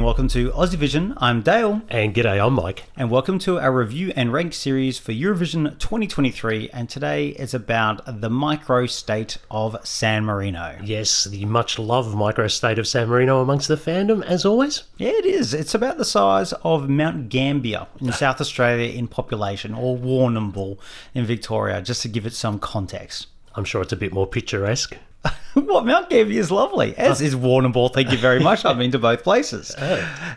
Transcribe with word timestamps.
And 0.00 0.06
welcome 0.06 0.28
to 0.28 0.50
Aussie 0.52 0.76
Vision. 0.76 1.12
I'm 1.18 1.42
Dale, 1.42 1.82
And 1.90 2.14
g'day, 2.14 2.42
I'm 2.42 2.54
Mike. 2.54 2.84
and 2.96 3.10
welcome 3.10 3.38
to 3.40 3.60
our 3.60 3.70
review 3.70 4.14
and 4.16 4.32
rank 4.32 4.54
series 4.54 4.98
for 4.98 5.12
Eurovision 5.12 5.78
2023. 5.78 6.70
And 6.72 6.88
today 6.88 7.28
is 7.28 7.52
about 7.52 8.22
the 8.22 8.30
micro 8.30 8.86
state 8.86 9.36
of 9.50 9.76
San 9.86 10.24
Marino. 10.24 10.78
Yes, 10.82 11.24
the 11.24 11.44
much 11.44 11.78
loved 11.78 12.16
micro 12.16 12.48
state 12.48 12.78
of 12.78 12.88
San 12.88 13.10
Marino 13.10 13.42
amongst 13.42 13.68
the 13.68 13.76
fandom, 13.76 14.24
as 14.24 14.46
always. 14.46 14.84
Yeah, 14.96 15.10
it 15.10 15.26
is. 15.26 15.52
It's 15.52 15.74
about 15.74 15.98
the 15.98 16.06
size 16.06 16.54
of 16.64 16.88
Mount 16.88 17.28
Gambier 17.28 17.86
in 18.00 18.10
South 18.12 18.40
Australia 18.40 18.90
in 18.90 19.06
population, 19.06 19.74
or 19.74 19.98
Warrnambool 19.98 20.78
in 21.12 21.26
Victoria, 21.26 21.82
just 21.82 22.00
to 22.00 22.08
give 22.08 22.24
it 22.24 22.32
some 22.32 22.58
context. 22.58 23.26
I'm 23.54 23.66
sure 23.66 23.82
it's 23.82 23.92
a 23.92 23.96
bit 23.96 24.14
more 24.14 24.26
picturesque. 24.26 24.96
what 25.54 25.84
Mount 25.84 26.10
Gambier 26.10 26.40
is 26.40 26.50
lovely, 26.50 26.96
as 26.96 27.20
is 27.20 27.34
Warrnambool. 27.34 27.92
Thank 27.92 28.10
you 28.12 28.18
very 28.18 28.40
much. 28.40 28.64
I've 28.64 28.78
been 28.78 28.90
to 28.92 28.98
both 28.98 29.22
places. 29.22 29.74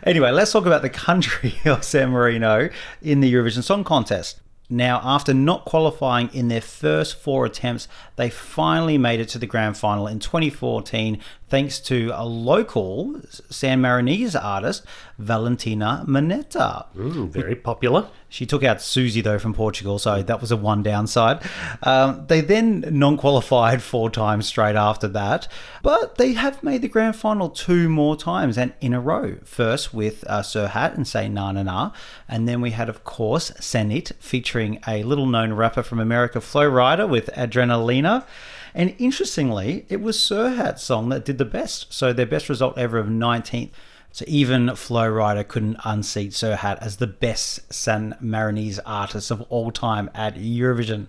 Anyway, 0.02 0.30
let's 0.30 0.52
talk 0.52 0.66
about 0.66 0.82
the 0.82 0.90
country 0.90 1.54
of 1.64 1.84
San 1.84 2.10
Marino 2.10 2.68
in 3.02 3.20
the 3.20 3.32
Eurovision 3.32 3.62
Song 3.62 3.84
Contest. 3.84 4.40
Now, 4.74 5.00
after 5.04 5.32
not 5.32 5.64
qualifying 5.64 6.30
in 6.34 6.48
their 6.48 6.60
first 6.60 7.16
four 7.16 7.46
attempts, 7.46 7.86
they 8.16 8.28
finally 8.28 8.98
made 8.98 9.20
it 9.20 9.28
to 9.30 9.38
the 9.38 9.46
grand 9.46 9.76
final 9.76 10.08
in 10.08 10.18
2014 10.18 11.20
thanks 11.54 11.78
to 11.78 12.10
a 12.14 12.26
local 12.26 13.20
San 13.48 13.80
Marinese 13.80 14.34
artist, 14.34 14.84
Valentina 15.18 16.04
Monetta. 16.04 16.86
Mm, 16.96 17.28
very 17.28 17.54
popular. 17.54 18.08
She 18.28 18.44
took 18.44 18.64
out 18.64 18.82
Suzy 18.82 19.20
though 19.20 19.38
from 19.38 19.54
Portugal, 19.54 20.00
so 20.00 20.20
that 20.20 20.40
was 20.40 20.50
a 20.50 20.56
one 20.56 20.82
downside. 20.82 21.40
Um, 21.84 22.24
they 22.26 22.40
then 22.40 22.84
non-qualified 22.90 23.80
four 23.82 24.10
times 24.10 24.46
straight 24.46 24.74
after 24.74 25.06
that, 25.06 25.46
but 25.84 26.16
they 26.16 26.32
have 26.32 26.60
made 26.64 26.82
the 26.82 26.88
grand 26.88 27.14
final 27.14 27.48
two 27.48 27.88
more 27.88 28.16
times 28.16 28.58
and 28.58 28.72
in 28.80 28.92
a 28.92 29.00
row. 29.00 29.36
First 29.44 29.94
with 29.94 30.24
uh, 30.26 30.42
Serhat 30.42 30.96
and 30.96 31.06
Say 31.06 31.28
Na 31.28 31.52
Na 31.52 31.62
Na, 31.62 31.92
and 32.28 32.48
then 32.48 32.60
we 32.60 32.72
had 32.72 32.88
of 32.88 33.04
course 33.04 33.52
Senhit 33.60 34.12
featuring 34.18 34.63
a 34.86 35.02
little-known 35.02 35.52
rapper 35.52 35.82
from 35.82 36.00
America, 36.00 36.40
Flo 36.40 36.70
Rida 36.70 37.08
with 37.08 37.30
Adrenalina. 37.36 38.26
And 38.74 38.94
interestingly, 38.98 39.86
it 39.88 40.00
was 40.00 40.16
Serhat's 40.18 40.82
song 40.82 41.08
that 41.10 41.24
did 41.24 41.38
the 41.38 41.44
best. 41.44 41.92
So 41.92 42.12
their 42.12 42.26
best 42.26 42.48
result 42.48 42.76
ever 42.76 42.98
of 42.98 43.06
19th. 43.06 43.70
So 44.10 44.24
even 44.28 44.74
Flo 44.76 45.10
Rida 45.10 45.46
couldn't 45.46 45.78
unseat 45.84 46.32
Serhat 46.32 46.78
as 46.80 46.96
the 46.96 47.06
best 47.06 47.72
San 47.72 48.16
Marinese 48.22 48.78
artist 48.86 49.30
of 49.30 49.42
all 49.42 49.70
time 49.70 50.10
at 50.14 50.36
Eurovision. 50.36 51.06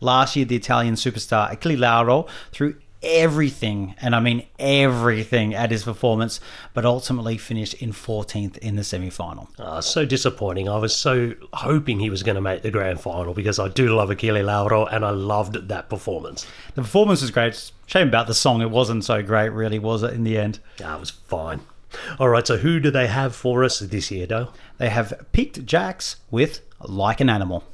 Last 0.00 0.36
year, 0.36 0.44
the 0.44 0.56
Italian 0.56 0.94
superstar 0.94 1.50
Achille 1.52 1.78
Lauro 1.78 2.26
threw 2.52 2.76
everything, 3.02 3.94
and 4.00 4.14
I 4.14 4.20
mean 4.20 4.46
everything, 4.58 5.54
at 5.54 5.70
his 5.70 5.84
performance, 5.84 6.40
but 6.74 6.84
ultimately 6.84 7.38
finished 7.38 7.74
in 7.74 7.92
14th 7.92 8.58
in 8.58 8.76
the 8.76 8.84
semi-final. 8.84 9.48
Ah, 9.58 9.80
so 9.80 10.04
disappointing. 10.04 10.68
I 10.68 10.76
was 10.78 10.94
so 10.94 11.34
hoping 11.52 12.00
he 12.00 12.10
was 12.10 12.22
going 12.22 12.34
to 12.36 12.40
make 12.40 12.62
the 12.62 12.70
grand 12.70 13.00
final 13.00 13.34
because 13.34 13.58
I 13.58 13.68
do 13.68 13.94
love 13.94 14.10
Achille 14.10 14.42
Lauro 14.42 14.86
and 14.86 15.04
I 15.04 15.10
loved 15.10 15.68
that 15.68 15.88
performance. 15.88 16.46
The 16.74 16.82
performance 16.82 17.22
was 17.22 17.30
great. 17.30 17.70
Shame 17.86 18.08
about 18.08 18.26
the 18.26 18.34
song; 18.34 18.62
it 18.62 18.70
wasn't 18.70 19.04
so 19.04 19.22
great, 19.22 19.50
really, 19.50 19.78
was 19.78 20.02
it? 20.02 20.12
In 20.12 20.24
the 20.24 20.36
end, 20.38 20.58
Ah, 20.84 20.96
it 20.96 21.00
was 21.00 21.10
fine. 21.10 21.60
All 22.18 22.28
right, 22.28 22.46
so 22.46 22.58
who 22.58 22.80
do 22.80 22.90
they 22.90 23.06
have 23.06 23.34
for 23.34 23.64
us 23.64 23.78
this 23.78 24.10
year, 24.10 24.26
Dale? 24.26 24.52
they 24.78 24.88
have 24.90 25.14
picked 25.32 25.64
Jacks 25.64 26.16
with 26.30 26.60
"Like 26.80 27.20
an 27.20 27.30
Animal." 27.30 27.64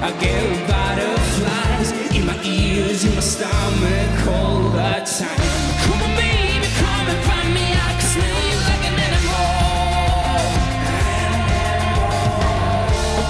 I 0.00 0.12
get, 0.12 0.68
butterflies 0.68 1.90
in 2.14 2.24
my 2.24 2.40
ears, 2.44 3.04
in 3.04 3.16
my 3.16 3.20
stomach 3.20 4.26
all 4.28 4.70
the 4.70 5.02
time. 5.02 5.42
Come 5.82 6.02
on, 6.02 6.14
baby, 6.14 6.68
come 6.78 7.08
and 7.08 7.18
find 7.26 7.52
me. 7.52 7.66
I 7.74 7.90
can 7.98 8.06
smell 8.06 8.42
you 8.46 8.58
like 8.70 8.84
an 8.86 8.94
animal. 8.94 9.58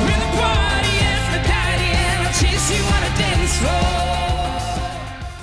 Bring 0.05 0.21
the 0.21 0.29
party, 0.37 0.95
Aphrodite, 1.09 1.89
and 1.89 2.21
I'll 2.27 2.37
chase 2.37 2.69
you 2.69 2.85
on 2.85 3.03
a 3.03 3.13
dance 3.17 3.57
floor. 3.57 3.99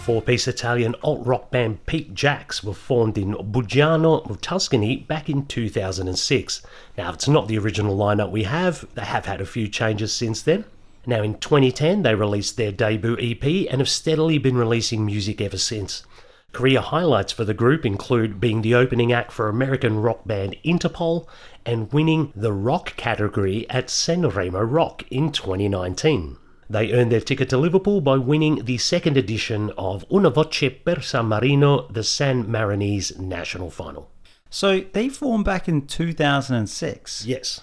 Four 0.04 0.22
piece 0.22 0.48
Italian 0.48 0.94
alt 1.02 1.26
rock 1.26 1.50
band 1.50 1.88
Piqued 1.88 2.14
Jacks 2.14 2.64
were 2.64 2.76
formed 2.76 3.18
in 3.18 3.34
Buggiano, 3.34 4.40
Tuscany 4.42 4.98
back 4.98 5.28
in 5.28 5.48
2006. 5.48 6.62
Now, 7.00 7.14
it's 7.14 7.28
not 7.28 7.48
the 7.48 7.58
original 7.58 7.98
lineup 7.98 8.30
we 8.30 8.44
have, 8.44 8.86
they 8.94 9.06
have 9.06 9.26
had 9.26 9.42
a 9.42 9.46
few 9.48 9.68
changes 9.68 10.14
since 10.14 10.44
then. 10.44 10.66
Now, 11.06 11.22
in 11.22 11.36
2010, 11.36 12.02
they 12.02 12.16
released 12.16 12.58
their 12.58 12.72
debut 12.72 13.18
EP 13.20 13.44
and 13.70 13.80
have 13.80 13.90
steadily 13.90 14.38
been 14.38 14.58
releasing 14.58 15.06
music 15.06 15.40
ever 15.42 15.58
since. 15.58 16.04
Career 16.52 16.80
highlights 16.80 17.34
for 17.34 17.44
the 17.44 17.54
group 17.54 17.86
include 17.86 18.40
being 18.40 18.62
the 18.62 18.76
opening 18.76 19.12
act 19.12 19.32
for 19.32 19.50
American 19.50 20.02
rock 20.02 20.26
band 20.26 20.56
Interpol 20.64 21.28
and 21.66 21.92
winning 21.92 22.32
the 22.36 22.54
rock 22.54 22.96
category 22.96 23.70
at 23.70 23.88
Sanremo 23.88 24.66
Rock 24.66 25.04
in 25.12 25.32
2019. 25.32 26.38
They 26.70 26.94
earned 26.94 27.12
their 27.12 27.22
ticket 27.22 27.50
to 27.50 27.58
Liverpool 27.58 28.02
by 28.02 28.18
winning 28.18 28.64
the 28.66 28.78
second 28.78 29.18
edition 29.18 29.72
of 29.78 30.06
Una 30.12 30.30
Voce 30.30 30.72
per 30.84 31.02
San 31.02 31.28
Marino, 31.28 31.88
the 31.90 32.04
San 32.04 32.46
Marinese 32.46 33.20
national 33.20 33.70
final. 33.70 34.10
So 34.50 34.80
they 34.94 35.10
formed 35.10 35.46
back 35.46 35.68
in 35.68 35.86
2006. 35.86 37.26
Yes. 37.26 37.62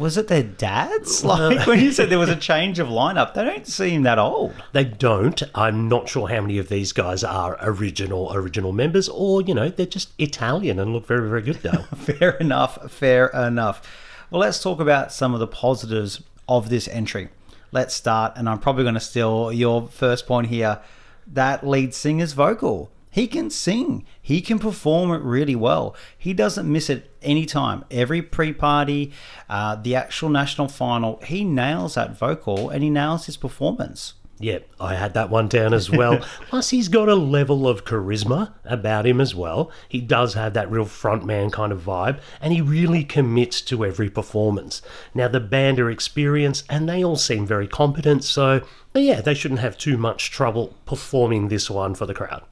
Was 0.00 0.16
it 0.16 0.28
their 0.28 0.42
dads? 0.42 1.22
Like 1.26 1.66
when 1.66 1.78
you 1.78 1.92
said 1.92 2.08
there 2.08 2.18
was 2.18 2.30
a 2.30 2.36
change 2.36 2.78
of 2.78 2.88
lineup, 2.88 3.34
they 3.34 3.44
don't 3.44 3.66
seem 3.66 4.02
that 4.04 4.18
old. 4.18 4.54
They 4.72 4.84
don't. 4.84 5.42
I'm 5.54 5.90
not 5.90 6.08
sure 6.08 6.26
how 6.26 6.40
many 6.40 6.56
of 6.56 6.70
these 6.70 6.94
guys 6.94 7.22
are 7.22 7.58
original 7.60 8.32
original 8.32 8.72
members, 8.72 9.10
or 9.10 9.42
you 9.42 9.52
know, 9.52 9.68
they're 9.68 9.84
just 9.84 10.12
Italian 10.18 10.78
and 10.78 10.94
look 10.94 11.06
very 11.06 11.28
very 11.28 11.42
good 11.42 11.56
though. 11.56 11.82
Fair 11.96 12.30
enough. 12.30 12.90
Fair 12.90 13.26
enough. 13.26 13.86
Well, 14.30 14.40
let's 14.40 14.62
talk 14.62 14.80
about 14.80 15.12
some 15.12 15.34
of 15.34 15.40
the 15.40 15.46
positives 15.46 16.22
of 16.48 16.70
this 16.70 16.88
entry. 16.88 17.28
Let's 17.70 17.94
start, 17.94 18.32
and 18.36 18.48
I'm 18.48 18.58
probably 18.58 18.84
going 18.84 18.94
to 18.94 19.00
steal 19.00 19.52
your 19.52 19.86
first 19.86 20.26
point 20.26 20.46
here. 20.46 20.80
That 21.26 21.66
lead 21.66 21.94
singer's 21.94 22.32
vocal. 22.32 22.90
He 23.10 23.26
can 23.26 23.50
sing. 23.50 24.04
He 24.22 24.40
can 24.40 24.58
perform 24.58 25.10
it 25.12 25.22
really 25.22 25.56
well. 25.56 25.96
He 26.16 26.32
doesn't 26.32 26.70
miss 26.70 26.88
it 26.88 27.10
any 27.22 27.44
time. 27.44 27.84
Every 27.90 28.22
pre-party, 28.22 29.12
uh, 29.48 29.76
the 29.76 29.96
actual 29.96 30.28
national 30.28 30.68
final, 30.68 31.20
he 31.24 31.44
nails 31.44 31.94
that 31.94 32.16
vocal 32.16 32.70
and 32.70 32.82
he 32.82 32.90
nails 32.90 33.26
his 33.26 33.36
performance. 33.36 34.14
Yeah, 34.42 34.60
I 34.80 34.94
had 34.94 35.12
that 35.14 35.28
one 35.28 35.48
down 35.48 35.74
as 35.74 35.90
well. 35.90 36.18
Plus, 36.48 36.70
he's 36.70 36.88
got 36.88 37.10
a 37.10 37.14
level 37.14 37.68
of 37.68 37.84
charisma 37.84 38.54
about 38.64 39.06
him 39.06 39.20
as 39.20 39.34
well. 39.34 39.70
He 39.86 40.00
does 40.00 40.32
have 40.32 40.54
that 40.54 40.70
real 40.70 40.86
frontman 40.86 41.52
kind 41.52 41.72
of 41.72 41.82
vibe, 41.82 42.20
and 42.40 42.50
he 42.50 42.62
really 42.62 43.04
commits 43.04 43.60
to 43.62 43.84
every 43.84 44.08
performance. 44.08 44.80
Now, 45.12 45.28
the 45.28 45.40
band 45.40 45.78
are 45.78 45.90
experienced, 45.90 46.64
and 46.70 46.88
they 46.88 47.04
all 47.04 47.16
seem 47.16 47.44
very 47.46 47.68
competent, 47.68 48.24
so 48.24 48.62
yeah, 48.94 49.20
they 49.20 49.34
shouldn't 49.34 49.60
have 49.60 49.76
too 49.76 49.98
much 49.98 50.30
trouble 50.30 50.74
performing 50.86 51.48
this 51.48 51.68
one 51.68 51.94
for 51.94 52.06
the 52.06 52.14
crowd. 52.14 52.42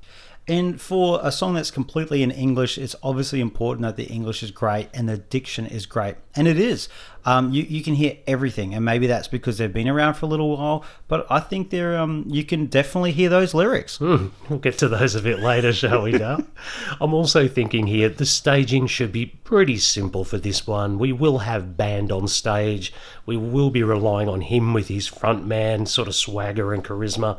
And 0.48 0.80
for 0.80 1.20
a 1.22 1.30
song 1.30 1.54
that's 1.54 1.70
completely 1.70 2.22
in 2.22 2.30
English, 2.30 2.78
it's 2.78 2.96
obviously 3.02 3.38
important 3.38 3.82
that 3.82 3.96
the 3.96 4.04
English 4.04 4.42
is 4.42 4.50
great 4.50 4.88
and 4.94 5.06
the 5.06 5.18
diction 5.18 5.66
is 5.66 5.84
great. 5.84 6.16
And 6.34 6.48
it 6.48 6.58
is. 6.58 6.88
Um, 7.26 7.52
you, 7.52 7.64
you 7.64 7.82
can 7.82 7.94
hear 7.94 8.16
everything. 8.26 8.74
And 8.74 8.82
maybe 8.82 9.06
that's 9.06 9.28
because 9.28 9.58
they've 9.58 9.70
been 9.70 9.88
around 9.88 10.14
for 10.14 10.24
a 10.24 10.28
little 10.30 10.56
while. 10.56 10.84
But 11.06 11.26
I 11.28 11.40
think 11.40 11.68
they're, 11.68 11.98
um, 11.98 12.24
you 12.26 12.44
can 12.44 12.64
definitely 12.64 13.12
hear 13.12 13.28
those 13.28 13.52
lyrics. 13.52 13.98
Hmm, 13.98 14.28
we'll 14.48 14.58
get 14.58 14.78
to 14.78 14.88
those 14.88 15.14
a 15.14 15.20
bit 15.20 15.40
later, 15.40 15.70
shall 15.70 16.02
we, 16.02 16.12
Dale? 16.12 16.46
I'm 17.00 17.12
also 17.12 17.46
thinking 17.46 17.86
here 17.86 18.08
the 18.08 18.24
staging 18.24 18.86
should 18.86 19.12
be 19.12 19.26
pretty 19.26 19.76
simple 19.76 20.24
for 20.24 20.38
this 20.38 20.66
one. 20.66 20.98
We 20.98 21.12
will 21.12 21.38
have 21.38 21.76
band 21.76 22.10
on 22.10 22.26
stage. 22.26 22.94
We 23.26 23.36
will 23.36 23.68
be 23.68 23.82
relying 23.82 24.30
on 24.30 24.40
him 24.40 24.72
with 24.72 24.88
his 24.88 25.06
front 25.06 25.46
man 25.46 25.84
sort 25.84 26.08
of 26.08 26.14
swagger 26.14 26.72
and 26.72 26.82
charisma. 26.82 27.38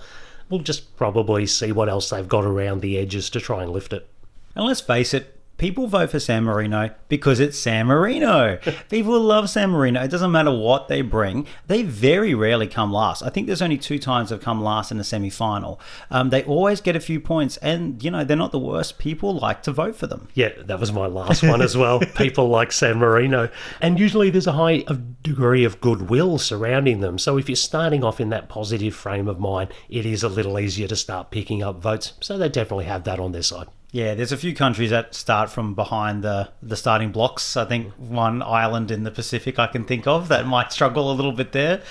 We'll 0.49 0.61
just 0.61 0.95
probably 0.97 1.45
see 1.45 1.71
what 1.71 1.89
else 1.89 2.09
they've 2.09 2.27
got 2.27 2.43
around 2.43 2.81
the 2.81 2.97
edges 2.97 3.29
to 3.31 3.39
try 3.39 3.63
and 3.63 3.71
lift 3.71 3.93
it. 3.93 4.07
And 4.55 4.65
let's 4.65 4.81
face 4.81 5.13
it, 5.13 5.38
people 5.59 5.85
vote 5.87 6.09
for 6.09 6.19
San 6.19 6.45
Marino 6.45 6.89
because 7.09 7.39
it's 7.39 7.59
San 7.59 7.85
Marino. 7.85 8.57
people 8.89 9.19
love 9.19 9.49
San 9.49 9.69
Marino. 9.69 10.01
It 10.01 10.09
doesn't 10.09 10.31
matter 10.31 10.51
what 10.51 10.87
they 10.87 11.01
bring. 11.01 11.45
They 11.67 11.83
very 11.83 12.33
rarely 12.33 12.67
come 12.67 12.91
last. 12.91 13.21
I 13.21 13.29
think 13.29 13.45
there's 13.45 13.61
only 13.61 13.77
two 13.77 13.99
times 13.99 14.29
they've 14.29 14.41
come 14.41 14.63
last 14.63 14.89
in 14.89 14.97
the 14.97 15.03
semi 15.03 15.29
final. 15.29 15.79
Um, 16.09 16.29
they 16.31 16.43
always 16.43 16.81
get 16.81 16.95
a 16.95 16.99
few 16.99 17.19
points, 17.19 17.57
and, 17.57 18.03
you 18.03 18.09
know, 18.09 18.23
they're 18.23 18.37
not 18.37 18.51
the 18.51 18.59
worst. 18.59 18.97
People 18.97 19.37
like 19.37 19.61
to 19.63 19.71
vote 19.71 19.95
for 19.95 20.07
them. 20.07 20.29
Yeah, 20.33 20.49
that 20.57 20.79
was 20.79 20.91
my 20.91 21.05
last 21.05 21.43
one 21.43 21.61
as 21.61 21.77
well. 21.77 21.99
People 22.15 22.49
like 22.49 22.71
San 22.71 22.97
Marino. 22.97 23.49
And 23.81 23.99
usually 23.99 24.29
there's 24.29 24.47
a 24.47 24.53
high 24.53 24.85
degree 25.21 25.65
of 25.65 25.81
goodwill 25.81 26.37
surrounding 26.37 27.01
them. 27.01 27.19
So 27.19 27.37
if 27.37 27.49
you're 27.49 27.55
starting 27.55 28.03
off 28.03 28.19
in 28.19 28.29
that 28.29 28.47
positive 28.49 28.95
frame 28.95 29.27
of 29.27 29.39
mind, 29.39 29.73
it 29.89 30.05
is 30.05 30.23
a 30.23 30.29
little 30.29 30.57
easier 30.57 30.87
to 30.87 30.95
start 30.95 31.31
picking 31.31 31.61
up 31.61 31.81
votes. 31.81 32.13
So 32.21 32.37
they 32.37 32.47
definitely 32.47 32.85
have 32.85 33.03
that 33.03 33.19
on 33.19 33.33
their 33.33 33.43
side. 33.43 33.67
Yeah, 33.91 34.13
there's 34.13 34.31
a 34.31 34.37
few 34.37 34.53
countries 34.53 34.91
that 34.91 35.15
start 35.15 35.49
from 35.49 35.73
behind 35.73 36.23
the, 36.23 36.49
the 36.61 36.75
starting 36.75 37.11
blocks. 37.11 37.57
I 37.57 37.65
think 37.65 37.91
one 37.93 38.43
island 38.43 38.91
in 38.91 39.03
the 39.03 39.09
Pacific 39.09 39.57
I 39.57 39.65
can 39.65 39.83
think 39.83 40.05
of 40.05 40.27
that 40.27 40.45
might 40.45 40.71
struggle 40.71 41.11
a 41.11 41.13
little 41.13 41.31
bit 41.31 41.53
there. 41.53 41.81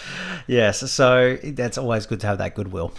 Yes, 0.47 0.89
so 0.93 1.39
that's 1.43 1.77
always 1.77 2.07
good 2.07 2.21
to 2.21 2.29
have 2.29 2.39
that 2.39 2.55
goodwill. 2.55 2.93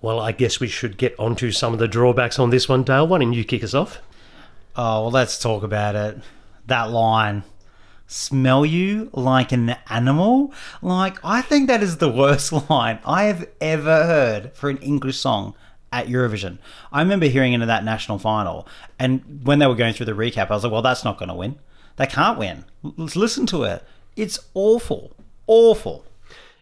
Well, 0.00 0.20
I 0.20 0.30
guess 0.30 0.60
we 0.60 0.68
should 0.68 0.98
get 0.98 1.18
onto 1.18 1.50
some 1.50 1.72
of 1.72 1.80
the 1.80 1.88
drawbacks 1.88 2.38
on 2.38 2.50
this 2.50 2.68
one, 2.68 2.84
Dale. 2.84 3.08
Why 3.08 3.18
don't 3.18 3.32
you 3.32 3.44
kick 3.44 3.64
us 3.64 3.74
off? 3.74 4.00
Oh, 4.76 5.02
well, 5.02 5.10
let's 5.10 5.40
talk 5.40 5.64
about 5.64 5.96
it. 5.96 6.18
That 6.66 6.90
line. 6.90 7.42
Smell 8.06 8.64
you 8.64 9.10
like 9.12 9.50
an 9.50 9.74
animal? 9.88 10.52
Like, 10.80 11.18
I 11.24 11.42
think 11.42 11.66
that 11.66 11.82
is 11.82 11.96
the 11.96 12.10
worst 12.10 12.52
line 12.70 13.00
I 13.04 13.24
have 13.24 13.48
ever 13.60 14.04
heard 14.04 14.52
for 14.54 14.70
an 14.70 14.78
English 14.78 15.18
song 15.18 15.54
at 15.92 16.06
Eurovision. 16.08 16.58
I 16.90 17.02
remember 17.02 17.26
hearing 17.26 17.52
into 17.52 17.66
that 17.66 17.84
national 17.84 18.18
final, 18.18 18.66
and 18.98 19.40
when 19.44 19.58
they 19.58 19.66
were 19.66 19.74
going 19.74 19.94
through 19.94 20.06
the 20.06 20.12
recap, 20.12 20.50
I 20.50 20.54
was 20.54 20.64
like, 20.64 20.72
well, 20.72 20.82
that's 20.82 21.04
not 21.04 21.18
going 21.18 21.28
to 21.28 21.34
win. 21.34 21.58
They 21.96 22.06
can't 22.06 22.38
win. 22.38 22.64
Let's 22.82 23.16
listen 23.16 23.46
to 23.46 23.64
it. 23.64 23.84
It's 24.16 24.38
awful. 24.54 25.12
Awful. 25.46 26.04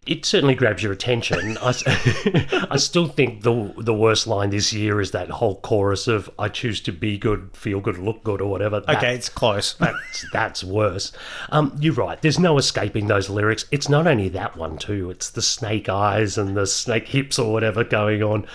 It 0.06 0.24
certainly 0.24 0.54
grabs 0.54 0.82
your 0.82 0.92
attention. 0.92 1.58
I 1.62 2.76
still 2.78 3.06
think 3.06 3.42
the 3.42 3.72
the 3.76 3.92
worst 3.94 4.26
line 4.26 4.48
this 4.50 4.72
year 4.72 4.98
is 5.00 5.10
that 5.10 5.28
whole 5.28 5.56
chorus 5.60 6.08
of 6.08 6.30
"I 6.38 6.48
choose 6.48 6.80
to 6.82 6.92
be 6.92 7.18
good, 7.18 7.50
feel 7.52 7.80
good, 7.80 7.98
look 7.98 8.24
good" 8.24 8.40
or 8.40 8.50
whatever. 8.50 8.80
That- 8.80 8.96
Okay, 8.96 9.14
it's 9.14 9.28
close. 9.28 9.74
that's 9.78 10.24
that's 10.32 10.64
worse. 10.64 11.12
Um, 11.50 11.76
you're 11.78 11.92
right. 11.94 12.20
There's 12.20 12.38
no 12.38 12.56
escaping 12.56 13.08
those 13.08 13.28
lyrics. 13.28 13.66
It's 13.70 13.88
not 13.90 14.06
only 14.06 14.30
that 14.30 14.56
one 14.56 14.78
too. 14.78 15.10
It's 15.10 15.30
the 15.30 15.42
snake 15.42 15.88
eyes 15.88 16.38
and 16.38 16.56
the 16.56 16.66
snake 16.66 17.08
hips 17.08 17.38
or 17.38 17.52
whatever 17.52 17.84
going 17.84 18.22
on, 18.22 18.46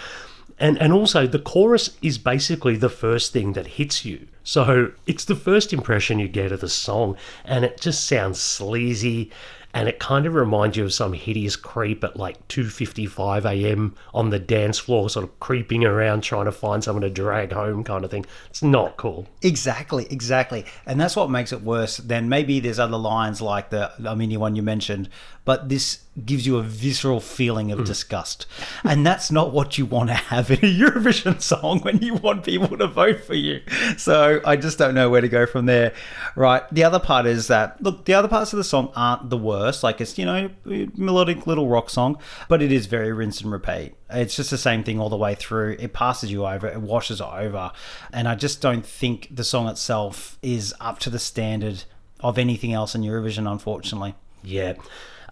and 0.60 0.82
and 0.82 0.94
also 0.94 1.28
the 1.28 1.40
chorus 1.40 1.98
is 2.02 2.18
basically 2.18 2.76
the 2.76 2.90
first 2.90 3.34
thing 3.34 3.54
that 3.54 3.68
hits 3.68 4.06
you. 4.06 4.28
So 4.44 4.92
it's 5.08 5.26
the 5.26 5.36
first 5.36 5.74
impression 5.74 6.20
you 6.20 6.28
get 6.28 6.52
of 6.52 6.62
the 6.62 6.70
song, 6.70 7.18
and 7.44 7.66
it 7.66 7.82
just 7.82 8.06
sounds 8.06 8.40
sleazy. 8.40 9.32
And 9.76 9.90
it 9.90 10.00
kind 10.00 10.26
of 10.26 10.34
reminds 10.34 10.78
you 10.78 10.86
of 10.86 10.94
some 10.94 11.14
hideous 11.14 11.56
creep 11.56 12.04
at 12.04 12.16
like 12.18 12.48
2:55 12.48 13.46
a.m. 13.46 13.94
on 14.14 14.30
the 14.30 14.40
dance 14.40 14.80
floor, 14.80 15.10
sort 15.10 15.26
of 15.26 15.40
creeping 15.40 15.84
around 15.84 16.22
trying 16.22 16.46
to 16.46 16.52
find 16.52 16.84
someone 16.84 17.02
to 17.02 17.10
drag 17.10 17.52
home, 17.52 17.84
kind 17.84 18.06
of 18.06 18.10
thing. 18.10 18.26
It's 18.50 18.64
not 18.64 18.96
cool. 18.96 19.28
Exactly, 19.42 20.08
exactly. 20.10 20.66
And 20.86 21.00
that's 21.00 21.16
what 21.16 21.30
makes 21.30 21.52
it 21.52 21.62
worse 21.62 21.98
than 21.98 22.30
maybe 22.30 22.60
there's 22.60 22.80
other 22.80 22.98
lines 22.98 23.42
like 23.42 23.70
the 23.70 23.92
Armenia 24.08 24.40
one 24.40 24.56
you 24.56 24.64
mentioned, 24.64 25.10
but 25.44 25.70
this 25.70 26.00
gives 26.24 26.48
you 26.48 26.58
a 26.58 26.64
visceral 26.64 27.20
feeling 27.20 27.72
of 27.72 27.80
mm. 27.80 27.86
disgust. 27.86 28.46
And 28.84 29.06
that's 29.06 29.32
not 29.32 29.52
what 29.52 29.78
you 29.78 29.86
want 29.86 30.10
to 30.10 30.16
have 30.16 30.50
in 30.50 30.60
a 30.60 30.80
Eurovision 30.80 31.42
song 31.42 31.80
when 31.82 32.00
you 32.00 32.16
want 32.16 32.46
people 32.46 32.78
to 32.78 32.88
vote 32.88 33.22
for 33.26 33.34
you. 33.34 33.62
So 33.98 34.40
I 34.46 34.56
just 34.56 34.78
don't 34.78 34.96
know 34.96 35.10
where 35.10 35.22
to 35.22 35.28
go 35.28 35.46
from 35.46 35.66
there. 35.66 35.94
Right. 36.36 36.64
The 36.72 36.84
other 36.84 37.00
part 37.00 37.26
is 37.26 37.48
that, 37.48 37.82
look, 37.84 38.06
the 38.06 38.14
other 38.14 38.30
parts 38.30 38.54
of 38.54 38.58
the 38.58 38.64
song 38.64 38.92
aren't 38.96 39.30
the 39.30 39.38
worst. 39.38 39.65
Like 39.84 40.02
it's, 40.02 40.18
you 40.18 40.26
know, 40.26 40.50
melodic 40.66 41.48
little 41.48 41.68
rock 41.68 41.90
song, 41.90 42.18
but 42.48 42.62
it 42.62 42.72
is 42.72 42.86
very 42.86 43.12
rinse 43.12 43.42
and 43.42 43.52
repeat. 43.52 43.94
It's 44.10 44.36
just 44.36 44.52
the 44.52 44.58
same 44.58 44.84
thing 44.84 45.00
all 45.00 45.10
the 45.10 45.18
way 45.18 45.36
through. 45.36 45.78
It 45.80 45.94
passes 45.94 46.32
you 46.32 46.46
over, 46.46 46.68
it 46.68 46.82
washes 46.82 47.22
over. 47.22 47.72
And 48.12 48.28
I 48.28 48.36
just 48.36 48.62
don't 48.62 48.86
think 48.86 49.28
the 49.32 49.44
song 49.44 49.68
itself 49.68 50.38
is 50.42 50.74
up 50.80 51.00
to 51.00 51.10
the 51.10 51.20
standard 51.20 51.84
of 52.20 52.38
anything 52.38 52.74
else 52.74 52.96
in 52.96 53.02
Eurovision, 53.02 53.50
unfortunately. 53.50 54.16
Yeah. 54.44 54.74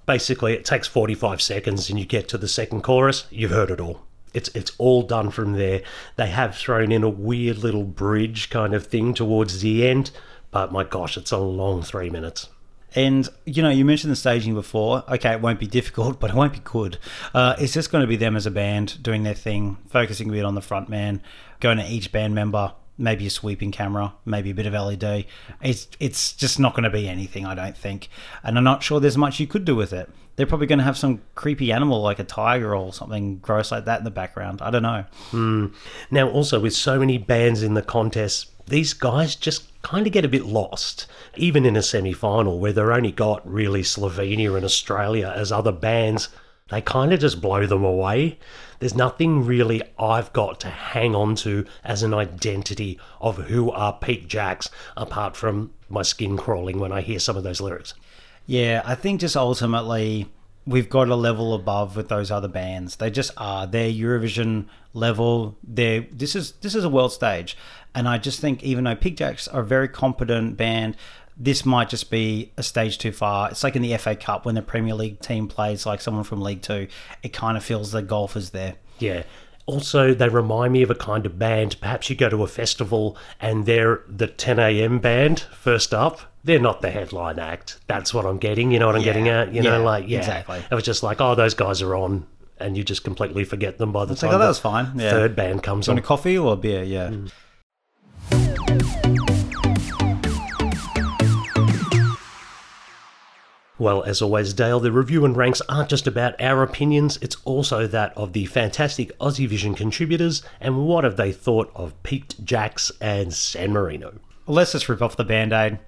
Basically, 0.05 0.53
it 0.53 0.65
takes 0.65 0.87
45 0.87 1.41
seconds 1.41 1.89
and 1.89 1.97
you 1.97 2.05
get 2.05 2.27
to 2.29 2.37
the 2.37 2.47
second 2.47 2.81
chorus, 2.81 3.25
you've 3.29 3.51
heard 3.51 3.71
it 3.71 3.79
all. 3.79 4.01
It's, 4.33 4.49
it's 4.49 4.71
all 4.77 5.03
done 5.03 5.29
from 5.29 5.53
there. 5.53 5.81
They 6.15 6.27
have 6.27 6.55
thrown 6.55 6.91
in 6.91 7.03
a 7.03 7.09
weird 7.09 7.59
little 7.59 7.83
bridge 7.83 8.49
kind 8.49 8.73
of 8.73 8.87
thing 8.87 9.13
towards 9.13 9.61
the 9.61 9.87
end, 9.87 10.11
but 10.51 10.71
my 10.71 10.83
gosh, 10.83 11.17
it's 11.17 11.31
a 11.31 11.37
long 11.37 11.83
three 11.83 12.09
minutes. 12.09 12.49
And 12.95 13.27
you 13.45 13.63
know, 13.63 13.69
you 13.69 13.85
mentioned 13.85 14.11
the 14.11 14.15
staging 14.15 14.53
before. 14.53 15.03
Okay, 15.09 15.31
it 15.31 15.41
won't 15.41 15.59
be 15.59 15.67
difficult, 15.67 16.19
but 16.19 16.29
it 16.29 16.35
won't 16.35 16.53
be 16.53 16.61
good. 16.63 16.97
Uh, 17.33 17.55
it's 17.59 17.73
just 17.73 17.91
going 17.91 18.01
to 18.01 18.07
be 18.07 18.15
them 18.15 18.35
as 18.35 18.45
a 18.45 18.51
band 18.51 19.01
doing 19.01 19.23
their 19.23 19.33
thing, 19.33 19.77
focusing 19.89 20.29
a 20.29 20.31
bit 20.31 20.45
on 20.45 20.55
the 20.55 20.61
front 20.61 20.89
man, 20.89 21.21
going 21.59 21.77
to 21.77 21.85
each 21.85 22.11
band 22.11 22.35
member, 22.35 22.73
maybe 22.97 23.25
a 23.25 23.29
sweeping 23.29 23.71
camera, 23.71 24.13
maybe 24.25 24.51
a 24.51 24.53
bit 24.53 24.65
of 24.65 24.73
LED. 24.73 25.25
It's 25.61 25.87
it's 25.99 26.33
just 26.33 26.59
not 26.59 26.73
going 26.73 26.83
to 26.83 26.89
be 26.89 27.07
anything, 27.07 27.45
I 27.45 27.55
don't 27.55 27.77
think. 27.77 28.09
And 28.43 28.57
I'm 28.57 28.63
not 28.63 28.83
sure 28.83 28.99
there's 28.99 29.17
much 29.17 29.39
you 29.39 29.47
could 29.47 29.65
do 29.65 29.75
with 29.75 29.93
it. 29.93 30.09
They're 30.35 30.47
probably 30.47 30.65
going 30.65 30.79
to 30.79 30.85
have 30.85 30.97
some 30.97 31.21
creepy 31.35 31.71
animal 31.71 32.01
like 32.01 32.17
a 32.17 32.23
tiger 32.23 32.75
or 32.75 32.91
something 32.91 33.37
gross 33.37 33.71
like 33.71 33.85
that 33.85 33.99
in 33.99 34.03
the 34.03 34.11
background. 34.11 34.63
I 34.63 34.71
don't 34.71 34.81
know. 34.81 35.05
Now, 36.09 36.27
also, 36.29 36.59
with 36.59 36.73
so 36.73 36.97
many 36.97 37.19
bands 37.19 37.61
in 37.61 37.75
the 37.75 37.83
contest, 37.83 38.49
these 38.67 38.93
guys 38.93 39.35
just 39.35 39.81
kind 39.81 40.07
of 40.07 40.13
get 40.13 40.25
a 40.25 40.29
bit 40.29 40.45
lost. 40.45 41.07
Even 41.35 41.65
in 41.65 41.75
a 41.75 41.83
semi 41.83 42.13
final 42.13 42.59
where 42.59 42.73
they're 42.73 42.93
only 42.93 43.11
got 43.11 43.49
really 43.49 43.81
Slovenia 43.81 44.55
and 44.55 44.65
Australia 44.65 45.33
as 45.35 45.51
other 45.51 45.71
bands, 45.71 46.29
they 46.69 46.81
kind 46.81 47.13
of 47.13 47.19
just 47.19 47.41
blow 47.41 47.65
them 47.65 47.83
away. 47.83 48.39
There's 48.79 48.95
nothing 48.95 49.45
really 49.45 49.81
I've 49.97 50.33
got 50.33 50.59
to 50.61 50.69
hang 50.69 51.15
on 51.15 51.35
to 51.37 51.65
as 51.83 52.03
an 52.03 52.13
identity 52.13 52.99
of 53.21 53.37
who 53.37 53.71
are 53.71 53.93
Piqued 53.93 54.27
Jacks 54.27 54.69
apart 54.97 55.35
from 55.35 55.71
my 55.89 56.01
skin 56.01 56.37
crawling 56.37 56.79
when 56.79 56.91
I 56.91 57.01
hear 57.01 57.19
some 57.19 57.37
of 57.37 57.43
those 57.43 57.61
lyrics. 57.61 57.93
Yeah, 58.45 58.81
I 58.83 58.95
think 58.95 59.21
just 59.21 59.37
ultimately 59.37 60.27
we've 60.65 60.89
got 60.89 61.09
a 61.09 61.15
level 61.15 61.53
above 61.53 61.95
with 61.95 62.09
those 62.09 62.31
other 62.31 62.47
bands. 62.47 62.97
They 62.97 63.09
just 63.09 63.31
are. 63.37 63.67
They're 63.67 63.91
Eurovision 63.91 64.65
level. 64.93 65.57
They're 65.63 66.01
this 66.11 66.35
is 66.35 66.53
this 66.53 66.75
is 66.75 66.83
a 66.83 66.89
world 66.89 67.13
stage, 67.13 67.57
and 67.95 68.07
I 68.07 68.17
just 68.17 68.39
think 68.39 68.63
even 68.63 68.83
though 68.83 68.95
Piqued 68.95 69.19
Jacks 69.19 69.47
are 69.47 69.61
a 69.61 69.65
very 69.65 69.87
competent 69.87 70.57
band. 70.57 70.97
This 71.35 71.65
might 71.65 71.89
just 71.89 72.11
be 72.11 72.51
a 72.57 72.63
stage 72.63 72.99
too 72.99 73.11
far. 73.11 73.49
It's 73.49 73.63
like 73.63 73.75
in 73.75 73.81
the 73.81 73.97
FA 73.97 74.15
Cup 74.15 74.45
when 74.45 74.53
the 74.53 74.61
Premier 74.61 74.93
League 74.93 75.19
team 75.19 75.47
plays 75.47 75.83
like 75.83 75.99
someone 75.99 76.23
from 76.23 76.41
League 76.41 76.61
Two. 76.61 76.87
It 77.23 77.33
kind 77.33 77.57
of 77.57 77.63
feels 77.63 77.91
the 77.91 78.03
golfers 78.03 78.51
there. 78.51 78.75
Yeah. 78.99 79.23
Also, 79.65 80.13
they 80.13 80.27
remind 80.27 80.73
me 80.73 80.81
of 80.81 80.91
a 80.91 80.95
kind 80.95 81.25
of 81.25 81.39
band. 81.39 81.79
Perhaps 81.79 82.09
you 82.09 82.15
go 82.15 82.29
to 82.29 82.43
a 82.43 82.47
festival 82.47 83.17
and 83.39 83.65
they're 83.65 84.01
the 84.07 84.27
10 84.27 84.59
a.m. 84.59 84.99
band 84.99 85.39
first 85.39 85.93
up. 85.93 86.19
They're 86.43 86.59
not 86.59 86.81
the 86.81 86.91
headline 86.91 87.39
act. 87.39 87.79
That's 87.87 88.13
what 88.13 88.25
I'm 88.25 88.37
getting. 88.37 88.71
You 88.71 88.79
know 88.79 88.87
what 88.87 88.97
I'm 88.97 89.03
getting 89.03 89.29
at? 89.29 89.53
You 89.53 89.61
know, 89.61 89.77
yeah, 89.77 89.85
like, 89.85 90.09
yeah. 90.09 90.19
exactly. 90.19 90.61
It 90.69 90.75
was 90.75 90.83
just 90.83 91.01
like, 91.01 91.21
oh, 91.21 91.35
those 91.35 91.53
guys 91.53 91.81
are 91.81 91.95
on. 91.95 92.27
And 92.59 92.75
you 92.77 92.83
just 92.83 93.03
completely 93.03 93.45
forget 93.45 93.77
them 93.77 93.91
by 93.93 94.05
the 94.05 94.11
like, 94.13 94.19
time 94.19 94.33
oh, 94.33 94.37
that 94.37 94.47
was 94.47 94.59
fine. 94.59 94.91
Yeah. 94.99 95.11
third 95.11 95.35
band 95.35 95.63
comes 95.63 95.87
you 95.87 95.91
on. 95.91 95.95
want 95.95 96.05
a 96.05 96.07
coffee 96.07 96.37
or 96.37 96.53
a 96.53 96.57
beer? 96.57 96.83
Yeah. 96.83 97.07
Mm. 97.07 97.31
Well, 103.83 104.03
as 104.03 104.21
always, 104.21 104.53
Dale, 104.53 104.79
the 104.79 104.93
review 104.93 105.25
and 105.25 105.35
ranks 105.35 105.61
aren't 105.67 105.89
just 105.89 106.07
about 106.07 106.39
our 106.39 106.63
opinions, 106.63 107.17
it's 107.21 107.35
also 107.43 107.85
that 107.87 108.15
of 108.15 108.31
the 108.31 108.45
fantastic 108.45 109.11
Aussie 109.19 109.45
Vision 109.45 109.75
contributors 109.75 110.41
and 110.61 110.85
what 110.85 111.03
have 111.03 111.17
they 111.17 111.33
thought 111.33 111.69
of 111.75 112.01
Piqued 112.01 112.45
Jacks 112.45 112.93
and 113.01 113.33
San 113.33 113.73
Marino. 113.73 114.19
Let's 114.47 114.71
just 114.71 114.87
rip 114.87 115.01
off 115.01 115.17
the 115.17 115.25
band 115.25 115.51
aid. 115.51 115.79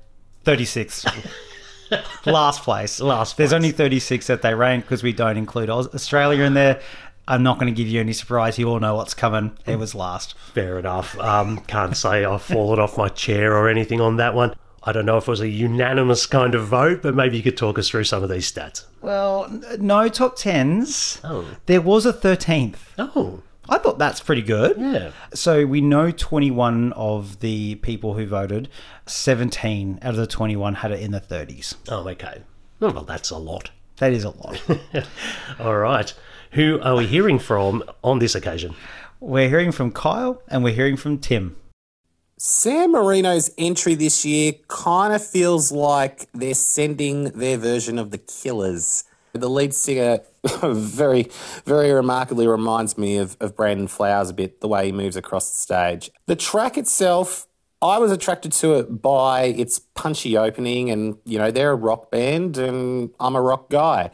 36. 0.44 1.06
Last 2.25 2.63
place. 2.63 3.00
Last 3.00 3.38
There's 3.38 3.54
only 3.54 3.72
36 3.72 4.27
that 4.27 4.42
they 4.42 4.54
rank 4.54 4.84
because 4.84 5.01
we 5.01 5.13
don't 5.13 5.38
include 5.38 5.70
Australia 5.70 6.44
in 6.44 6.54
there. 6.54 6.82
I'm 7.27 7.44
not 7.44 7.58
going 7.60 7.74
to 7.74 7.77
give 7.77 7.88
you 7.88 8.00
any 8.00 8.13
surprise. 8.13 8.60
You 8.60 8.70
all 8.70 8.79
know 8.79 8.96
what's 8.96 9.13
coming. 9.13 9.58
It 9.65 9.77
was 9.79 9.96
last. 9.96 10.36
Fair 10.53 10.77
enough. 10.79 11.17
Um, 11.20 11.60
can't 11.62 11.98
say 11.98 12.24
I've 12.24 12.41
fallen 12.44 12.79
off 12.79 12.98
my 12.98 13.10
chair 13.10 13.55
or 13.55 13.67
anything 13.67 14.00
on 14.00 14.17
that 14.17 14.36
one. 14.36 14.53
I 14.84 14.91
don't 14.91 15.08
know 15.08 15.17
if 15.17 15.24
it 15.27 15.32
was 15.32 15.41
a 15.41 15.48
unanimous 15.50 16.27
kind 16.27 16.53
of 16.53 16.67
vote, 16.67 17.01
but 17.01 17.15
maybe 17.15 17.38
you 17.38 17.44
could 17.44 17.58
talk 17.58 17.79
us 17.79 17.89
through 17.89 18.03
some 18.03 18.22
of 18.22 18.29
these 18.29 18.51
stats. 18.51 18.86
Well, 19.01 19.50
no 19.79 20.08
top 20.10 20.38
10s. 20.38 21.20
Oh. 21.24 21.46
There 21.65 21.82
was 21.82 22.05
a 22.05 22.13
13th. 22.13 22.75
Oh, 23.00 23.41
I 23.67 23.79
thought 23.79 23.98
that's 23.98 24.20
pretty 24.20 24.44
good. 24.44 24.77
yeah. 24.79 25.12
So 25.34 25.65
we 25.65 25.82
know 25.82 26.12
21 26.12 26.94
of 26.94 27.39
the 27.39 27.75
people 27.75 28.13
who 28.13 28.27
voted, 28.27 28.70
17 29.08 29.98
out 30.03 30.12
of 30.12 30.17
the 30.17 30.27
21 30.27 30.75
had 30.75 30.91
it 30.91 31.00
in 31.00 31.10
the 31.10 31.20
30s. 31.22 31.74
Oh, 31.89 32.08
okay. 32.10 32.44
Well, 32.79 33.03
that's 33.03 33.32
a 33.32 33.38
lot. 33.38 33.72
That 33.98 34.13
is 34.13 34.24
a 34.24 34.29
lot. 34.32 34.62
All 35.60 35.77
right. 35.77 36.13
Who 36.56 36.80
are 36.82 36.96
we 36.96 37.06
hearing 37.06 37.38
from 37.38 37.84
on 38.02 38.20
this 38.20 38.34
occasion? 38.34 38.76
we're 39.20 39.50
hearing 39.50 39.72
from 39.72 39.92
Kyle 39.92 40.42
and 40.48 40.64
we're 40.64 40.74
hearing 40.74 40.96
from 40.96 41.18
Tim. 41.18 41.58
San 42.38 42.92
Marino's 42.92 43.50
entry 43.58 43.96
this 43.96 44.26
year 44.26 44.54
kind 44.68 45.14
of 45.14 45.26
feels 45.26 45.72
like 45.72 46.30
they're 46.34 46.54
sending 46.54 47.26
their 47.32 47.58
version 47.58 47.98
of 47.98 48.12
the 48.12 48.18
Killers. 48.18 49.04
The 49.34 49.50
lead 49.50 49.74
singer 49.74 50.20
very, 50.64 51.28
very 51.66 51.92
remarkably 51.92 52.48
reminds 52.48 52.98
me 52.98 53.18
of, 53.18 53.36
of 53.42 53.56
Brandon 53.56 53.88
Flowers 53.88 54.30
a 54.30 54.34
bit, 54.34 54.62
the 54.62 54.70
way 54.70 54.86
he 54.86 54.92
moves 54.94 55.16
across 55.16 55.50
the 55.50 55.58
stage. 55.58 56.10
The 56.26 56.38
track 56.38 56.78
itself, 56.78 57.48
I 57.82 57.98
was 57.98 58.12
attracted 58.12 58.54
to 58.54 58.76
it 58.76 59.02
by 59.02 59.44
its 59.44 59.80
punchy 59.80 60.38
opening, 60.38 60.90
and, 60.90 61.18
you 61.26 61.38
know, 61.38 61.52
they're 61.52 61.72
a 61.72 61.76
rock 61.76 62.12
band, 62.12 62.58
and 62.58 63.12
I'm 63.20 63.36
a 63.36 63.42
rock 63.42 63.70
guy. 63.70 64.12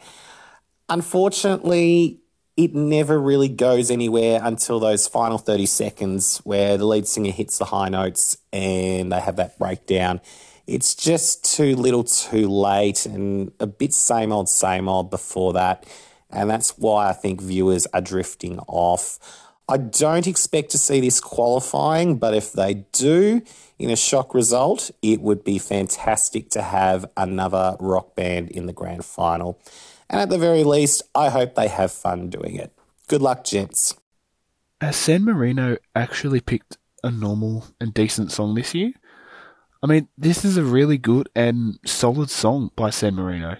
Unfortunately, 0.88 2.21
it 2.56 2.74
never 2.74 3.18
really 3.18 3.48
goes 3.48 3.90
anywhere 3.90 4.40
until 4.42 4.78
those 4.78 5.06
final 5.06 5.38
30 5.38 5.66
seconds 5.66 6.38
where 6.38 6.76
the 6.76 6.86
lead 6.86 7.06
singer 7.06 7.30
hits 7.30 7.58
the 7.58 7.66
high 7.66 7.88
notes 7.88 8.36
and 8.52 9.10
they 9.10 9.20
have 9.20 9.36
that 9.36 9.58
breakdown. 9.58 10.20
It's 10.66 10.94
just 10.94 11.44
too 11.56 11.74
little 11.74 12.04
too 12.04 12.48
late 12.48 13.06
and 13.06 13.52
a 13.58 13.66
bit 13.66 13.94
same 13.94 14.32
old, 14.32 14.48
same 14.48 14.88
old 14.88 15.10
before 15.10 15.54
that. 15.54 15.86
And 16.30 16.48
that's 16.48 16.78
why 16.78 17.08
I 17.08 17.12
think 17.12 17.40
viewers 17.40 17.86
are 17.92 18.00
drifting 18.00 18.58
off. 18.60 19.18
I 19.68 19.78
don't 19.78 20.26
expect 20.26 20.70
to 20.72 20.78
see 20.78 21.00
this 21.00 21.20
qualifying, 21.20 22.18
but 22.18 22.34
if 22.34 22.52
they 22.52 22.84
do, 22.92 23.42
in 23.78 23.90
a 23.90 23.96
shock 23.96 24.34
result, 24.34 24.90
it 25.00 25.20
would 25.20 25.44
be 25.44 25.58
fantastic 25.58 26.50
to 26.50 26.62
have 26.62 27.06
another 27.16 27.76
rock 27.80 28.14
band 28.14 28.50
in 28.50 28.66
the 28.66 28.72
grand 28.72 29.04
final. 29.04 29.58
And 30.12 30.20
at 30.20 30.28
the 30.28 30.38
very 30.38 30.62
least, 30.62 31.02
I 31.14 31.30
hope 31.30 31.54
they 31.54 31.68
have 31.68 31.90
fun 31.90 32.28
doing 32.28 32.54
it. 32.54 32.72
Good 33.08 33.22
luck, 33.22 33.44
gents. 33.44 33.96
Has 34.80 34.94
San 34.94 35.24
Marino 35.24 35.78
actually 35.96 36.40
picked 36.40 36.76
a 37.02 37.10
normal 37.10 37.64
and 37.80 37.94
decent 37.94 38.30
song 38.30 38.54
this 38.54 38.74
year? 38.74 38.92
I 39.82 39.86
mean, 39.86 40.08
this 40.16 40.44
is 40.44 40.56
a 40.58 40.64
really 40.64 40.98
good 40.98 41.30
and 41.34 41.78
solid 41.86 42.28
song 42.28 42.70
by 42.76 42.90
San 42.90 43.14
Marino. 43.14 43.56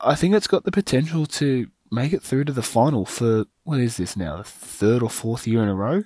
I 0.00 0.14
think 0.14 0.34
it's 0.34 0.46
got 0.46 0.64
the 0.64 0.70
potential 0.70 1.26
to 1.26 1.66
make 1.90 2.12
it 2.12 2.22
through 2.22 2.44
to 2.44 2.52
the 2.52 2.62
final 2.62 3.04
for, 3.04 3.46
what 3.64 3.80
is 3.80 3.96
this 3.96 4.16
now, 4.16 4.36
the 4.36 4.44
third 4.44 5.02
or 5.02 5.10
fourth 5.10 5.46
year 5.46 5.62
in 5.62 5.68
a 5.68 5.74
row? 5.74 6.04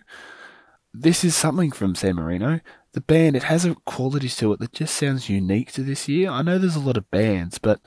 This 0.94 1.22
is 1.22 1.36
something 1.36 1.70
from 1.70 1.94
San 1.94 2.16
Marino. 2.16 2.60
The 2.92 3.02
band, 3.02 3.36
it 3.36 3.44
has 3.44 3.64
a 3.64 3.74
quality 3.84 4.28
to 4.28 4.52
it 4.54 4.60
that 4.60 4.72
just 4.72 4.96
sounds 4.96 5.28
unique 5.28 5.70
to 5.72 5.82
this 5.82 6.08
year. 6.08 6.30
I 6.30 6.42
know 6.42 6.58
there's 6.58 6.76
a 6.76 6.80
lot 6.80 6.96
of 6.96 7.10
bands, 7.10 7.58
but 7.58 7.80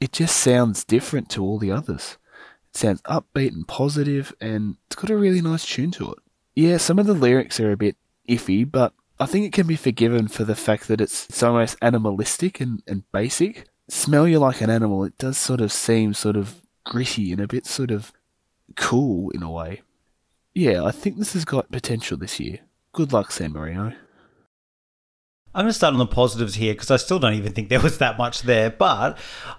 it 0.00 0.12
just 0.12 0.36
sounds 0.36 0.84
different 0.84 1.28
to 1.30 1.42
all 1.42 1.58
the 1.58 1.70
others. 1.70 2.18
It 2.70 2.76
sounds 2.76 3.02
upbeat 3.02 3.52
and 3.52 3.66
positive, 3.66 4.34
and 4.40 4.76
it's 4.86 4.96
got 4.96 5.10
a 5.10 5.16
really 5.16 5.40
nice 5.40 5.64
tune 5.64 5.90
to 5.92 6.12
it. 6.12 6.18
Yeah, 6.54 6.76
some 6.78 6.98
of 6.98 7.06
the 7.06 7.14
lyrics 7.14 7.60
are 7.60 7.70
a 7.70 7.76
bit 7.76 7.96
iffy, 8.28 8.70
but 8.70 8.92
I 9.18 9.26
think 9.26 9.46
it 9.46 9.52
can 9.52 9.66
be 9.66 9.76
forgiven 9.76 10.28
for 10.28 10.44
the 10.44 10.54
fact 10.54 10.88
that 10.88 11.00
it's, 11.00 11.26
it's 11.28 11.42
almost 11.42 11.76
animalistic 11.80 12.60
and, 12.60 12.82
and 12.86 13.10
basic. 13.12 13.66
Smell 13.88 14.26
you 14.26 14.38
like 14.38 14.60
an 14.60 14.70
animal, 14.70 15.04
it 15.04 15.16
does 15.16 15.38
sort 15.38 15.60
of 15.60 15.72
seem 15.72 16.12
sort 16.12 16.36
of 16.36 16.62
gritty 16.84 17.32
and 17.32 17.40
a 17.40 17.46
bit 17.46 17.66
sort 17.66 17.90
of 17.90 18.12
cool 18.74 19.30
in 19.30 19.42
a 19.42 19.50
way. 19.50 19.82
Yeah, 20.54 20.84
I 20.84 20.90
think 20.90 21.18
this 21.18 21.34
has 21.34 21.44
got 21.44 21.70
potential 21.70 22.16
this 22.16 22.40
year. 22.40 22.60
Good 22.92 23.12
luck, 23.12 23.30
San 23.30 23.52
Marino. 23.52 23.92
I'm 25.56 25.62
going 25.62 25.70
to 25.70 25.72
start 25.72 25.94
on 25.94 25.98
the 25.98 26.06
positives 26.06 26.56
here 26.56 26.74
because 26.74 26.90
I 26.90 26.98
still 26.98 27.18
don't 27.18 27.32
even 27.32 27.54
think 27.54 27.70
there 27.70 27.80
was 27.80 27.96
that 27.96 28.18
much 28.18 28.42
there. 28.42 28.68
But 28.68 29.16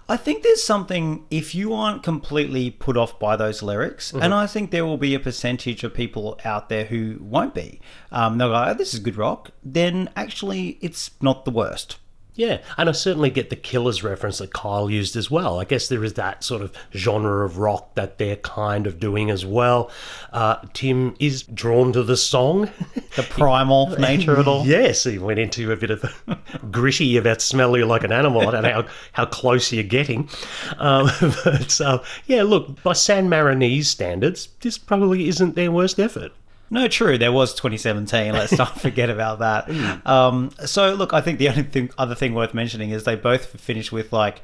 I 0.08 0.16
think 0.16 0.44
there's 0.44 0.63
something, 0.63 1.25
if 1.32 1.56
you 1.56 1.74
aren't 1.74 2.04
completely 2.04 2.70
put 2.70 2.96
off 2.98 3.18
by 3.18 3.36
those 3.36 3.63
lyrics, 3.63 4.13
and 4.13 4.32
I 4.32 4.46
think 4.46 4.70
there 4.70 4.86
will 4.86 4.98
be 5.00 5.16
a 5.16 5.20
percentage 5.20 5.84
of 5.84 5.96
people 5.96 6.39
out 6.46 6.70
there 6.70 6.86
who 6.86 7.18
won't 7.20 7.56
be, 7.56 7.82
um, 8.12 8.38
they'll 8.38 8.50
go, 8.50 8.66
oh, 8.68 8.74
this 8.75 8.94
is 8.94 9.00
good 9.00 9.18
rock, 9.18 9.50
then 9.63 10.08
actually 10.16 10.77
it's 10.82 11.10
not 11.20 11.46
the 11.46 11.51
worst. 11.51 11.98
Yeah, 12.38 12.60
and 12.77 12.88
I 12.88 12.91
certainly 12.91 13.32
get 13.32 13.50
the 13.50 13.56
Killers 13.56 14.03
reference 14.03 14.38
that 14.38 14.53
Kyle 14.53 14.91
used 14.91 15.15
as 15.15 15.32
well. 15.32 15.60
I 15.60 15.65
guess 15.65 15.88
there 15.88 16.03
is 16.03 16.13
that 16.13 16.44
sort 16.44 16.62
of 16.62 16.72
genre 16.94 17.44
of 17.44 17.58
rock 17.58 17.96
that 17.96 18.20
they're 18.20 18.36
kind 18.36 18.86
of 18.86 19.00
doing 19.00 19.32
as 19.32 19.44
well. 19.44 19.89
Uh, 20.32 20.58
Tim 20.74 21.15
is 21.20 21.41
drawn 21.41 21.91
to 21.94 22.03
the 22.03 22.15
song. 22.15 22.70
The 23.17 23.24
primal 23.24 23.88
nature 23.98 24.34
of 24.34 24.39
it 24.41 24.48
all. 24.48 24.63
Yes, 24.63 25.03
he 25.03 25.17
went 25.17 25.39
into 25.39 25.72
a 25.72 25.75
bit 25.75 25.89
of 25.89 26.24
gritty 26.72 27.17
about 27.17 27.41
smell 27.41 27.75
you 27.75 27.88
like 27.88 28.03
an 28.03 28.12
animal. 28.12 28.48
I 28.48 28.51
don't 28.51 28.62
know 28.62 28.84
how, 28.84 28.88
how 29.13 29.25
close 29.25 29.74
you're 29.74 29.84
getting. 29.84 30.29
Um, 30.77 31.10
but 31.44 31.82
uh, 31.82 32.03
yeah, 32.27 32.44
look, 32.44 32.84
by 32.84 32.94
San 32.94 33.27
Marinese 33.27 33.86
standards, 33.86 34.50
this 34.62 34.77
probably 34.77 35.27
isn't 35.27 35.56
their 35.56 35.72
worst 35.72 36.00
effort. 36.00 36.32
No, 36.70 36.88
true. 36.88 37.18
There 37.18 37.32
was 37.32 37.54
2017. 37.54 38.34
Let's 38.34 38.58
not 38.58 38.80
forget 38.82 39.10
about 39.10 39.40
that. 39.40 39.70
Um, 40.06 40.52
so, 40.66 40.94
look, 40.94 41.14
I 41.14 41.22
think 41.22 41.40
the 41.40 41.50
only 41.50 41.64
thing, 41.64 41.90
other 41.98 42.16
thing 42.16 42.34
worth 42.34 42.54
mentioning 42.54 42.90
is 42.90 43.04
they 43.04 43.16
both 43.16 43.60
finished 43.60 43.92
with 43.92 44.12
like, 44.12 44.42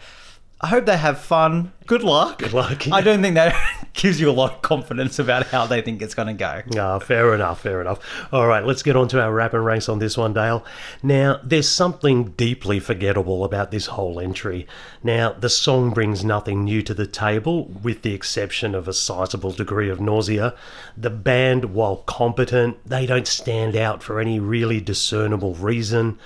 "I 0.61 0.67
hope 0.67 0.85
they 0.85 0.97
have 0.97 1.19
fun. 1.19 1.73
Good 1.85 2.03
luck. 2.03 2.39
Good 2.39 2.53
luck, 2.53 2.87
I 2.91 3.01
don't 3.01 3.21
think 3.21 3.35
that 3.35 3.55
gives 3.93 4.19
you 4.19 4.29
a 4.29 4.31
lot 4.31 4.53
of 4.53 4.61
confidence 4.61 5.19
about 5.19 5.47
how 5.47 5.65
they 5.65 5.81
think 5.81 6.01
it's 6.01 6.15
going 6.15 6.29
to 6.29 6.33
go. 6.33 6.61
Ah, 6.79 6.99
fair 6.99 7.33
enough, 7.35 7.61
fair 7.61 7.81
enough. 7.81 7.99
All 8.31 8.47
right, 8.47 8.65
let's 8.65 8.83
get 8.83 8.95
on 8.95 9.07
to 9.09 9.21
our 9.21 9.33
wrap 9.33 9.53
and 9.53 9.65
ranks 9.65 9.89
on 9.89 9.99
this 9.99 10.17
one, 10.17 10.33
Dale. 10.33 10.65
Now, 11.01 11.39
there's 11.43 11.67
something 11.67 12.31
deeply 12.31 12.79
forgettable 12.79 13.43
about 13.43 13.71
this 13.71 13.87
whole 13.87 14.19
entry. 14.19 14.65
Now, 15.03 15.33
the 15.33 15.49
song 15.49 15.91
brings 15.91 16.23
nothing 16.23 16.63
new 16.63 16.81
to 16.83 16.93
the 16.93 17.07
table, 17.07 17.65
with 17.65 18.01
the 18.01 18.13
exception 18.13 18.75
of 18.75 18.87
a 18.87 18.93
sizable 18.93 19.51
degree 19.51 19.89
of 19.89 19.99
nausea. 19.99 20.55
The 20.95 21.09
band, 21.09 21.65
while 21.73 21.97
competent, 21.97 22.77
they 22.85 23.05
don't 23.05 23.27
stand 23.27 23.75
out 23.75 24.01
for 24.01 24.19
any 24.19 24.39
really 24.39 24.79
discernible 24.79 25.55
reason. 25.55 26.17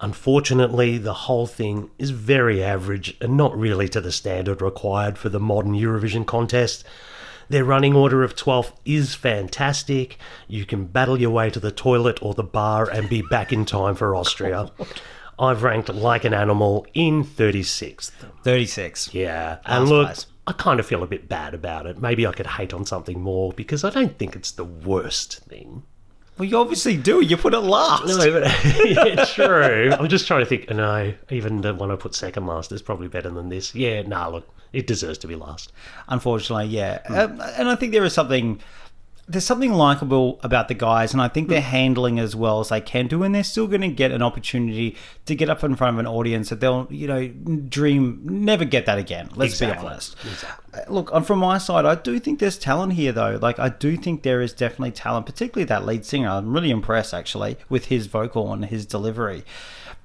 Unfortunately, 0.00 0.96
the 0.96 1.12
whole 1.12 1.46
thing 1.46 1.90
is 1.98 2.10
very 2.10 2.62
average 2.62 3.16
and 3.20 3.36
not 3.36 3.58
really 3.58 3.88
to 3.88 4.00
the 4.00 4.12
standard 4.12 4.62
required 4.62 4.97
for 5.16 5.28
the 5.28 5.38
modern 5.38 5.74
Eurovision 5.74 6.26
contest. 6.26 6.84
Their 7.48 7.64
running 7.64 7.94
order 7.94 8.22
of 8.22 8.34
12th 8.34 8.72
is 8.84 9.14
fantastic. 9.14 10.18
You 10.48 10.66
can 10.66 10.84
battle 10.84 11.18
your 11.18 11.30
way 11.30 11.48
to 11.50 11.60
the 11.60 11.70
toilet 11.70 12.22
or 12.22 12.34
the 12.34 12.42
bar 12.42 12.90
and 12.90 13.08
be 13.08 13.22
back 13.22 13.52
in 13.52 13.64
time 13.64 13.94
for 13.94 14.14
Austria. 14.14 14.70
Oh, 15.40 15.46
I've 15.46 15.62
ranked 15.62 15.88
like 15.88 16.24
an 16.24 16.34
animal 16.34 16.84
in 16.94 17.22
36th. 17.22 18.10
36. 18.42 19.14
Yeah, 19.14 19.58
and 19.64 19.84
Last 19.84 19.90
look, 19.90 20.06
place. 20.06 20.26
I 20.48 20.52
kind 20.52 20.80
of 20.80 20.86
feel 20.86 21.04
a 21.04 21.06
bit 21.06 21.28
bad 21.28 21.54
about 21.54 21.86
it. 21.86 22.00
Maybe 22.00 22.26
I 22.26 22.32
could 22.32 22.46
hate 22.48 22.74
on 22.74 22.84
something 22.84 23.20
more 23.20 23.52
because 23.52 23.84
I 23.84 23.90
don't 23.90 24.18
think 24.18 24.34
it's 24.34 24.50
the 24.50 24.64
worst 24.64 25.38
thing. 25.44 25.77
Well, 26.38 26.48
you 26.48 26.56
obviously 26.58 26.96
do. 26.96 27.20
You 27.20 27.36
put 27.36 27.52
it 27.52 27.60
last. 27.60 28.06
No, 28.06 28.16
but 28.40 28.64
yeah, 28.88 29.24
true. 29.24 29.92
I'm 29.98 30.08
just 30.08 30.26
trying 30.26 30.40
to 30.40 30.46
think. 30.46 30.70
No, 30.70 31.12
even 31.30 31.62
the 31.62 31.74
one 31.74 31.90
I 31.90 31.96
put 31.96 32.14
second 32.14 32.46
last 32.46 32.70
is 32.70 32.80
probably 32.80 33.08
better 33.08 33.30
than 33.30 33.48
this. 33.48 33.74
Yeah, 33.74 34.02
nah, 34.02 34.28
look, 34.28 34.48
it 34.72 34.86
deserves 34.86 35.18
to 35.18 35.26
be 35.26 35.34
last. 35.34 35.72
Unfortunately, 36.08 36.66
yeah. 36.66 37.00
Um, 37.08 37.40
and 37.56 37.68
I 37.68 37.74
think 37.74 37.92
there 37.92 38.04
is 38.04 38.12
something. 38.12 38.60
There's 39.30 39.44
something 39.44 39.74
likable 39.74 40.40
about 40.42 40.68
the 40.68 40.74
guys, 40.74 41.12
and 41.12 41.20
I 41.20 41.28
think 41.28 41.48
they're 41.48 41.60
handling 41.60 42.18
as 42.18 42.34
well 42.34 42.60
as 42.60 42.70
they 42.70 42.80
can 42.80 43.08
do, 43.08 43.22
and 43.22 43.34
they're 43.34 43.44
still 43.44 43.66
going 43.66 43.82
to 43.82 43.88
get 43.88 44.10
an 44.10 44.22
opportunity 44.22 44.96
to 45.26 45.34
get 45.34 45.50
up 45.50 45.62
in 45.62 45.76
front 45.76 45.96
of 45.96 46.00
an 46.00 46.06
audience 46.06 46.48
that 46.48 46.60
they'll, 46.60 46.86
you 46.90 47.06
know, 47.06 47.28
dream 47.68 48.20
never 48.24 48.64
get 48.64 48.86
that 48.86 48.96
again. 48.96 49.28
Let's 49.36 49.52
Exactly. 49.52 49.82
be 49.82 49.86
honest. 49.86 50.16
Uh, 50.72 50.80
Look, 50.88 51.24
from 51.26 51.40
my 51.40 51.58
side, 51.58 51.84
I 51.84 51.94
do 51.94 52.18
think 52.18 52.38
there's 52.38 52.56
talent 52.56 52.94
here, 52.94 53.12
though. 53.12 53.38
Like, 53.40 53.58
I 53.58 53.68
do 53.68 53.98
think 53.98 54.22
there 54.22 54.40
is 54.40 54.54
definitely 54.54 54.92
talent, 54.92 55.26
particularly 55.26 55.66
that 55.66 55.84
lead 55.84 56.06
singer. 56.06 56.30
I'm 56.30 56.54
really 56.54 56.70
impressed, 56.70 57.12
actually, 57.12 57.58
with 57.68 57.86
his 57.86 58.06
vocal 58.06 58.50
and 58.52 58.64
his 58.64 58.86
delivery. 58.86 59.44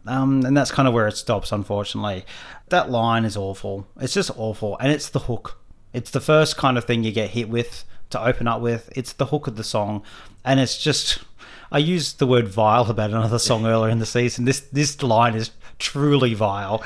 Um, 0.06 0.46
and 0.46 0.58
that's 0.58 0.70
kind 0.72 0.86
of 0.86 0.94
where 0.94 1.08
it 1.08 1.16
stops, 1.16 1.54
unfortunately. 1.54 2.26
That 2.70 2.92
line 2.92 3.24
is 3.24 3.38
awful. 3.38 3.88
It's 4.02 4.14
just 4.14 4.32
awful. 4.36 4.78
And 4.80 4.92
it's 4.92 5.08
the 5.08 5.20
hook. 5.20 5.60
It's 5.94 6.12
the 6.12 6.20
first 6.20 6.58
kind 6.58 6.78
of 6.78 6.84
thing 6.84 7.06
you 7.06 7.14
get 7.14 7.30
hit 7.30 7.48
with 7.48 7.86
to 8.14 8.26
open 8.26 8.48
up 8.48 8.62
with. 8.62 8.90
It's 8.96 9.14
the 9.14 9.28
hook 9.28 9.48
of 9.48 9.56
the 9.56 9.64
song. 9.64 10.04
And 10.44 10.60
it's 10.60 10.82
just. 10.82 11.20
I 11.72 11.80
used 11.80 12.20
the 12.20 12.28
word 12.28 12.48
vile 12.48 12.88
about 12.90 13.10
another 13.10 13.40
song 13.40 13.66
earlier 13.66 13.90
in 13.90 13.98
the 14.00 14.06
season. 14.06 14.46
This 14.46 14.60
this 14.60 15.02
line 15.02 15.34
is 15.34 15.52
truly 15.80 16.34
vile. 16.34 16.84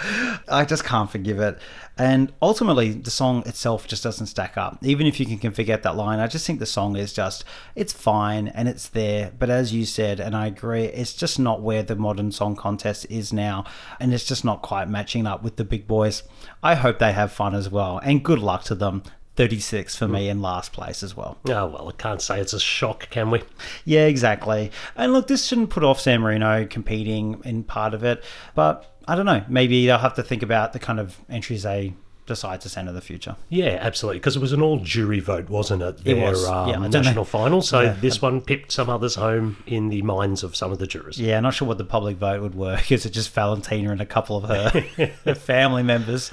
I 0.49 0.65
just 0.65 0.83
can't 0.83 1.09
forgive 1.09 1.39
it. 1.39 1.59
And 1.99 2.31
ultimately, 2.41 2.91
the 2.91 3.09
song 3.09 3.43
itself 3.47 3.87
just 3.87 4.03
doesn't 4.03 4.27
stack 4.27 4.55
up. 4.55 4.77
Even 4.83 5.07
if 5.07 5.19
you 5.19 5.37
can 5.37 5.51
forget 5.51 5.83
that 5.83 5.95
line, 5.95 6.19
I 6.19 6.27
just 6.27 6.45
think 6.45 6.59
the 6.59 6.65
song 6.65 6.95
is 6.95 7.11
just, 7.11 7.43
it's 7.75 7.91
fine 7.91 8.47
and 8.49 8.67
it's 8.67 8.89
there. 8.89 9.31
But 9.37 9.49
as 9.49 9.73
you 9.73 9.85
said, 9.85 10.19
and 10.19 10.35
I 10.35 10.47
agree, 10.47 10.85
it's 10.85 11.13
just 11.13 11.39
not 11.39 11.61
where 11.61 11.81
the 11.81 11.95
modern 11.95 12.31
song 12.31 12.55
contest 12.55 13.07
is 13.09 13.33
now. 13.33 13.65
And 13.99 14.13
it's 14.13 14.25
just 14.25 14.45
not 14.45 14.61
quite 14.61 14.89
matching 14.89 15.25
up 15.25 15.41
with 15.43 15.55
the 15.55 15.63
big 15.63 15.87
boys. 15.87 16.23
I 16.61 16.75
hope 16.75 16.99
they 16.99 17.13
have 17.13 17.31
fun 17.31 17.55
as 17.55 17.69
well. 17.69 17.99
And 18.03 18.23
good 18.23 18.39
luck 18.39 18.63
to 18.65 18.75
them. 18.75 19.03
36 19.37 19.95
for 19.95 20.07
me 20.07 20.25
hmm. 20.25 20.31
in 20.31 20.41
last 20.41 20.73
place 20.73 21.03
as 21.03 21.15
well. 21.15 21.37
Oh, 21.47 21.67
well, 21.67 21.87
I 21.87 21.91
can't 21.93 22.21
say 22.21 22.39
it's 22.41 22.53
a 22.53 22.59
shock, 22.59 23.09
can 23.09 23.31
we? 23.31 23.43
Yeah, 23.85 24.07
exactly. 24.07 24.71
And 24.95 25.13
look, 25.13 25.27
this 25.27 25.45
shouldn't 25.45 25.69
put 25.69 25.83
off 25.83 26.01
San 26.01 26.21
Marino 26.21 26.65
competing 26.65 27.39
in 27.45 27.63
part 27.63 27.93
of 27.93 28.03
it, 28.03 28.23
but 28.55 28.97
I 29.07 29.15
don't 29.15 29.25
know. 29.25 29.43
Maybe 29.47 29.85
they'll 29.85 29.99
have 29.99 30.15
to 30.15 30.23
think 30.23 30.43
about 30.43 30.73
the 30.73 30.79
kind 30.79 30.99
of 30.99 31.17
entries 31.29 31.63
they 31.63 31.93
decide 32.27 32.61
to 32.61 32.69
send 32.69 32.87
in 32.87 32.93
the 32.93 33.01
future. 33.01 33.35
Yeah, 33.49 33.77
absolutely. 33.81 34.19
Because 34.19 34.35
it 34.35 34.39
was 34.41 34.53
an 34.53 34.61
all 34.61 34.77
jury 34.79 35.19
vote, 35.19 35.49
wasn't 35.49 35.81
it? 35.81 35.99
It 36.05 36.17
was. 36.21 36.45
um, 36.45 36.69
Yeah, 36.69 36.77
national 36.87 37.15
know. 37.15 37.23
final. 37.23 37.61
So 37.63 37.81
Yeah. 37.81 37.95
this 37.99 38.21
one 38.21 38.41
picked 38.41 38.71
some 38.71 38.89
others 38.89 39.15
home 39.15 39.57
in 39.65 39.89
the 39.89 40.01
minds 40.03 40.43
of 40.43 40.55
some 40.55 40.71
of 40.71 40.77
the 40.79 40.85
jurors. 40.85 41.19
Yeah, 41.19 41.39
not 41.39 41.55
sure 41.55 41.67
what 41.67 41.77
the 41.79 41.83
public 41.85 42.17
vote 42.17 42.41
would 42.41 42.53
work. 42.55 42.91
Is 42.97 43.05
it 43.05 43.09
just 43.11 43.33
Valentina 43.33 43.91
and 43.91 44.01
a 44.01 44.05
couple 44.05 44.37
of 44.37 44.43
her, 44.43 44.81
family 45.35 45.83
members? 45.83 46.31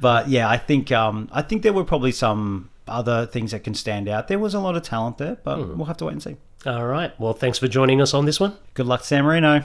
But 0.00 0.28
yeah, 0.28 0.48
I 0.48 0.56
think 0.56 0.90
um, 0.90 1.28
I 1.30 1.42
think 1.42 1.62
there 1.62 1.72
were 1.72 1.84
probably 1.84 2.12
some 2.12 2.70
other 2.88 3.26
things 3.26 3.52
that 3.52 3.64
can 3.64 3.74
stand 3.74 4.08
out. 4.08 4.28
There 4.28 4.38
was 4.38 4.54
a 4.54 4.60
lot 4.60 4.76
of 4.76 4.82
talent 4.82 5.18
there, 5.18 5.38
but 5.44 5.76
we'll 5.76 5.86
have 5.86 5.96
to 5.98 6.06
wait 6.06 6.12
and 6.12 6.22
see. 6.22 6.36
All 6.66 6.86
right. 6.86 7.18
Well, 7.20 7.32
thanks 7.34 7.58
for 7.58 7.68
joining 7.68 8.00
us 8.00 8.12
on 8.14 8.24
this 8.24 8.40
one. 8.40 8.56
Good 8.74 8.86
luck, 8.86 9.04
San 9.04 9.24
Marino. 9.24 9.64